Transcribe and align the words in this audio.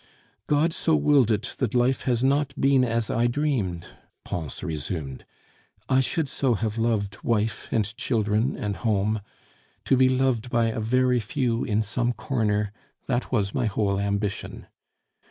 "God 0.47 0.73
so 0.73 0.95
willed 0.95 1.29
it 1.29 1.53
that 1.59 1.75
life 1.75 2.01
has 2.05 2.23
not 2.23 2.59
been 2.59 2.83
as 2.83 3.11
I 3.11 3.27
dreamed," 3.27 3.85
Pons 4.23 4.63
resumed. 4.63 5.25
"I 5.87 5.99
should 5.99 6.27
so 6.27 6.55
have 6.55 6.79
loved 6.79 7.21
wife 7.23 7.67
and 7.69 7.95
children 7.97 8.57
and 8.57 8.77
home.... 8.77 9.21
To 9.85 9.95
be 9.95 10.09
loved 10.09 10.49
by 10.49 10.69
a 10.69 10.79
very 10.79 11.19
few 11.19 11.63
in 11.63 11.83
some 11.83 12.13
corner 12.13 12.71
that 13.05 13.31
was 13.31 13.53
my 13.53 13.67
whole 13.67 13.99
ambition! 13.99 14.65